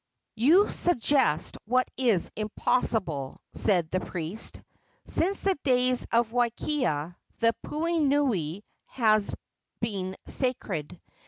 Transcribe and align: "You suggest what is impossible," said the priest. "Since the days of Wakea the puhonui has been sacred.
"You 0.33 0.71
suggest 0.71 1.57
what 1.65 1.87
is 1.95 2.31
impossible," 2.35 3.39
said 3.53 3.91
the 3.91 3.99
priest. 3.99 4.59
"Since 5.05 5.41
the 5.41 5.55
days 5.63 6.07
of 6.11 6.31
Wakea 6.31 7.15
the 7.39 7.53
puhonui 7.63 8.63
has 8.87 9.31
been 9.79 10.15
sacred. 10.25 10.99